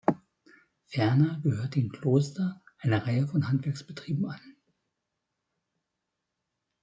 Ferner 0.87 1.39
gehörte 1.43 1.79
dem 1.79 1.91
Kloster 1.91 2.63
eine 2.79 3.05
Reihe 3.05 3.27
von 3.27 3.47
Handwerksbetrieben 3.47 4.25
an. 4.25 4.41